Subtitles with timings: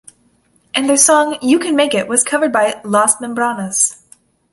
[0.73, 4.01] And their song, "You Can Make It" was covered by Las Membranas.